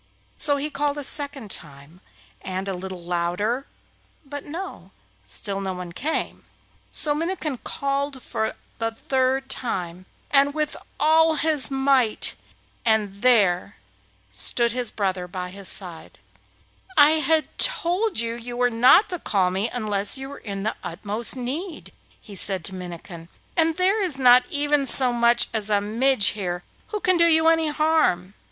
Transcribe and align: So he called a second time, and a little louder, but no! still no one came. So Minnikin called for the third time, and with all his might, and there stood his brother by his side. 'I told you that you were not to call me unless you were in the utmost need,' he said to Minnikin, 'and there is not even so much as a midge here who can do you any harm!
So 0.39 0.57
he 0.57 0.71
called 0.71 0.97
a 0.97 1.03
second 1.03 1.51
time, 1.51 2.01
and 2.41 2.67
a 2.67 2.73
little 2.73 3.03
louder, 3.03 3.67
but 4.25 4.43
no! 4.43 4.89
still 5.25 5.61
no 5.61 5.75
one 5.75 5.91
came. 5.91 6.43
So 6.91 7.13
Minnikin 7.13 7.59
called 7.63 8.19
for 8.19 8.55
the 8.79 8.89
third 8.89 9.47
time, 9.47 10.07
and 10.31 10.55
with 10.55 10.75
all 10.99 11.35
his 11.35 11.69
might, 11.69 12.33
and 12.83 13.21
there 13.21 13.75
stood 14.31 14.71
his 14.71 14.89
brother 14.89 15.27
by 15.27 15.51
his 15.51 15.69
side. 15.69 16.17
'I 16.97 17.43
told 17.59 18.19
you 18.19 18.37
that 18.37 18.43
you 18.43 18.57
were 18.57 18.71
not 18.71 19.07
to 19.09 19.19
call 19.19 19.51
me 19.51 19.69
unless 19.71 20.17
you 20.17 20.29
were 20.29 20.39
in 20.39 20.63
the 20.63 20.75
utmost 20.83 21.35
need,' 21.35 21.91
he 22.19 22.33
said 22.33 22.65
to 22.65 22.73
Minnikin, 22.73 23.29
'and 23.55 23.77
there 23.77 24.01
is 24.01 24.17
not 24.17 24.47
even 24.49 24.87
so 24.87 25.13
much 25.13 25.47
as 25.53 25.69
a 25.69 25.79
midge 25.79 26.29
here 26.29 26.63
who 26.87 26.99
can 26.99 27.17
do 27.17 27.25
you 27.27 27.47
any 27.49 27.67
harm! 27.67 28.33